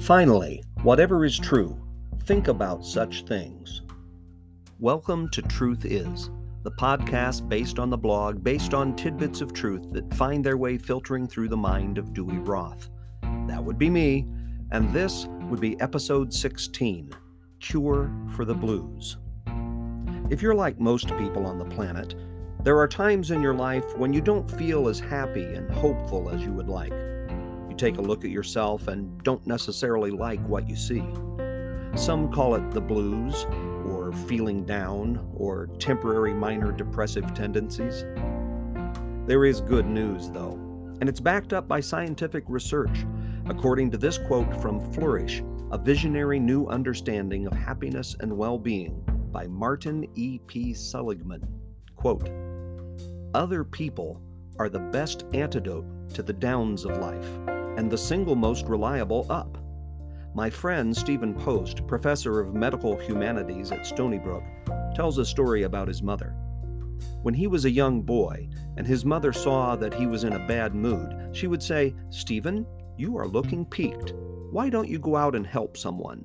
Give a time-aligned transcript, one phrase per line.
[0.00, 1.78] Finally, whatever is true,
[2.24, 3.82] think about such things.
[4.78, 6.30] Welcome to Truth Is,
[6.62, 10.78] the podcast based on the blog, based on tidbits of truth that find their way
[10.78, 12.88] filtering through the mind of Dewey Roth.
[13.46, 14.26] That would be me,
[14.70, 17.12] and this would be episode 16
[17.60, 19.18] Cure for the Blues.
[20.30, 22.14] If you're like most people on the planet,
[22.64, 26.40] there are times in your life when you don't feel as happy and hopeful as
[26.40, 26.94] you would like
[27.74, 31.04] take a look at yourself and don't necessarily like what you see.
[31.96, 33.46] Some call it the blues,
[33.86, 38.04] or feeling down, or temporary minor depressive tendencies.
[39.26, 40.54] There is good news, though,
[41.00, 43.04] and it's backed up by scientific research,
[43.46, 45.42] according to this quote from Flourish
[45.72, 49.02] A Visionary New Understanding of Happiness and Well Being
[49.32, 50.38] by Martin E.
[50.46, 50.72] P.
[50.72, 51.42] Seligman.
[51.96, 52.30] Quote
[53.34, 54.20] Other people
[54.58, 59.56] are the best antidote to the downs of life and the single most reliable up.
[60.34, 64.42] My friend Stephen Post, professor of medical humanities at Stony Brook,
[64.94, 66.34] tells a story about his mother.
[67.22, 70.46] When he was a young boy and his mother saw that he was in a
[70.46, 72.66] bad mood, she would say, Stephen,
[72.98, 74.12] you are looking peaked.
[74.50, 76.22] Why don't you go out and help someone?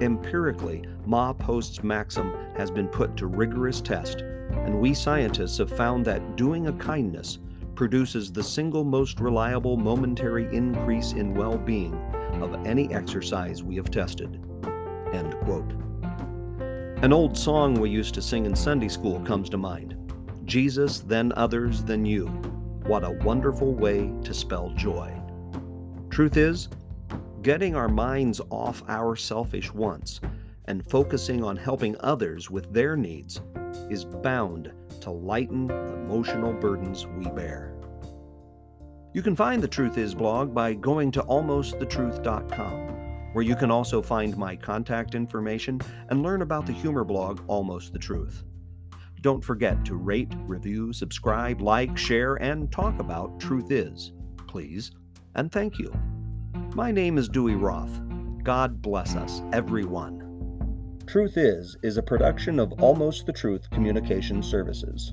[0.00, 6.04] Empirically, Ma Post's maxim has been put to rigorous test, and we scientists have found
[6.06, 7.38] that doing a kindness
[7.80, 11.94] produces the single most reliable momentary increase in well being
[12.42, 14.38] of any exercise we have tested.
[15.14, 15.72] End quote.
[17.02, 19.96] An old song we used to sing in Sunday school comes to mind
[20.44, 22.26] Jesus, then others, then you.
[22.84, 25.18] What a wonderful way to spell joy.
[26.10, 26.68] Truth is,
[27.40, 30.20] getting our minds off our selfish wants
[30.66, 33.40] and focusing on helping others with their needs
[33.88, 37.74] is bound to lighten the emotional burdens we bear.
[39.12, 44.00] You can find the Truth Is blog by going to almostthetruth.com, where you can also
[44.00, 48.44] find my contact information and learn about the humor blog Almost the Truth.
[49.20, 54.12] Don't forget to rate, review, subscribe, like, share, and talk about Truth Is,
[54.46, 54.92] please,
[55.34, 55.92] and thank you.
[56.74, 58.00] My name is Dewey Roth.
[58.44, 60.29] God bless us, everyone.
[61.10, 65.12] Truth Is is a production of Almost the Truth Communication Services.